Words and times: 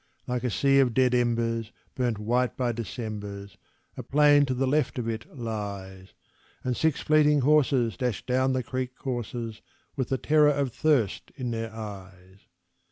Like 0.25 0.43
a 0.43 0.49
sea 0.49 0.79
of 0.79 0.95
dead 0.95 1.13
embers, 1.13 1.71
burnt 1.93 2.17
white 2.17 2.57
by 2.57 2.71
Decembers, 2.71 3.59
A 3.95 4.01
plain 4.01 4.47
to 4.47 4.55
the 4.55 4.65
left 4.65 4.97
of 4.97 5.07
it 5.07 5.27
lies; 5.37 6.15
And 6.63 6.75
six 6.75 7.01
fleeting 7.01 7.41
horses 7.41 7.97
dash 7.97 8.25
down 8.25 8.53
the 8.53 8.63
creek 8.63 8.95
courses 8.95 9.61
With 9.95 10.09
the 10.09 10.17
terror 10.17 10.49
of 10.49 10.73
thirst 10.73 11.31
in 11.35 11.51
their 11.51 11.71
eyes. 11.71 12.39